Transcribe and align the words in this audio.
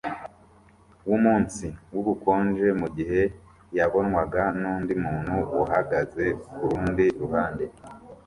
wumunsi 1.09 1.67
wubukonje 1.93 2.67
mugihe 2.81 3.21
yabonwaga 3.77 4.43
nundi 4.59 4.93
muntu 5.03 5.35
uhagaze 5.61 6.25
kurundi 6.55 7.05
ruhande 7.21 7.65